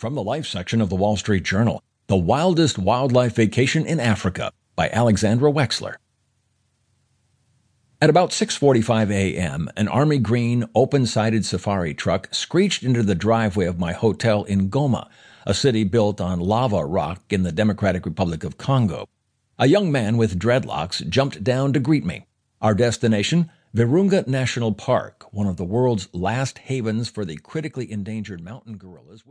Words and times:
From 0.00 0.14
the 0.14 0.22
Life 0.22 0.46
section 0.46 0.80
of 0.80 0.88
the 0.88 0.96
Wall 0.96 1.18
Street 1.18 1.42
Journal 1.42 1.82
The 2.06 2.16
Wildest 2.16 2.78
Wildlife 2.78 3.34
Vacation 3.34 3.84
in 3.84 4.00
Africa 4.00 4.50
by 4.74 4.88
Alexandra 4.88 5.52
Wexler. 5.52 5.96
At 8.00 8.08
about 8.08 8.30
6:45 8.30 9.10
a.m., 9.10 9.68
an 9.76 9.88
army 9.88 10.16
green 10.16 10.64
open-sided 10.74 11.44
safari 11.44 11.92
truck 11.92 12.28
screeched 12.32 12.82
into 12.82 13.02
the 13.02 13.14
driveway 13.14 13.66
of 13.66 13.78
my 13.78 13.92
hotel 13.92 14.44
in 14.44 14.70
Goma, 14.70 15.06
a 15.46 15.52
city 15.52 15.84
built 15.84 16.18
on 16.18 16.40
lava 16.40 16.82
rock 16.82 17.22
in 17.28 17.42
the 17.42 17.52
Democratic 17.52 18.06
Republic 18.06 18.42
of 18.42 18.56
Congo. 18.56 19.06
A 19.58 19.66
young 19.66 19.92
man 19.92 20.16
with 20.16 20.38
dreadlocks 20.38 21.06
jumped 21.10 21.44
down 21.44 21.74
to 21.74 21.78
greet 21.78 22.06
me. 22.06 22.24
Our 22.62 22.72
destination, 22.72 23.50
Virunga 23.76 24.26
National 24.26 24.72
Park, 24.72 25.26
one 25.30 25.46
of 25.46 25.56
the 25.58 25.64
world's 25.64 26.08
last 26.12 26.58
havens 26.58 27.08
for 27.08 27.24
the 27.24 27.36
critically 27.36 27.92
endangered 27.92 28.40
mountain 28.40 28.78
gorillas. 28.78 29.24